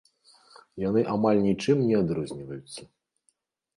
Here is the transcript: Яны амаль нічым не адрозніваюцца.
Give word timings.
Яны 0.83 1.03
амаль 1.15 1.43
нічым 1.47 1.85
не 1.91 1.95
адрозніваюцца. 2.01 2.81